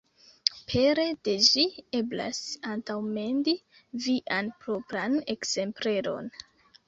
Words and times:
Pere 0.69 1.03
de 1.27 1.35
ĝi, 1.47 1.65
eblas 1.99 2.39
antaŭmendi 2.71 3.53
vian 4.07 4.51
propran 4.65 5.19
ekzempleron. 5.37 6.33